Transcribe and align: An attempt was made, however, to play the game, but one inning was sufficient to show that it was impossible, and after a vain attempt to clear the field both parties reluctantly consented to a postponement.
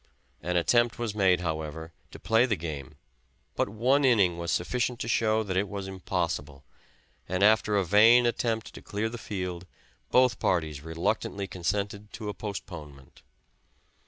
An 0.41 0.57
attempt 0.57 0.97
was 0.97 1.13
made, 1.13 1.41
however, 1.41 1.93
to 2.09 2.17
play 2.17 2.47
the 2.47 2.55
game, 2.55 2.95
but 3.55 3.69
one 3.69 4.03
inning 4.03 4.39
was 4.39 4.51
sufficient 4.51 4.99
to 5.01 5.07
show 5.07 5.43
that 5.43 5.55
it 5.55 5.69
was 5.69 5.87
impossible, 5.87 6.63
and 7.29 7.43
after 7.43 7.77
a 7.77 7.85
vain 7.85 8.25
attempt 8.25 8.73
to 8.73 8.81
clear 8.81 9.09
the 9.09 9.19
field 9.19 9.67
both 10.09 10.39
parties 10.39 10.81
reluctantly 10.81 11.45
consented 11.45 12.11
to 12.13 12.29
a 12.29 12.33
postponement. 12.33 13.21